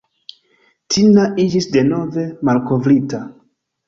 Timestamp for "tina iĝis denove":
0.95-2.23